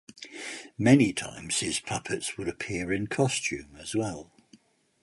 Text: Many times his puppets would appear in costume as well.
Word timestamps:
Many 0.79 1.13
times 1.13 1.59
his 1.59 1.79
puppets 1.79 2.35
would 2.35 2.47
appear 2.47 2.91
in 2.91 3.05
costume 3.05 3.75
as 3.79 3.93
well. 3.93 4.31